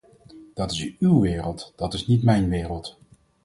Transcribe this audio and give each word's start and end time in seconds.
Dat 0.53 0.71
is 0.71 0.91
uw 0.99 1.19
wereld, 1.19 1.73
dat 1.75 1.93
is 1.93 2.07
niet 2.07 2.23
mijn 2.23 2.49
wereld. 2.49 2.97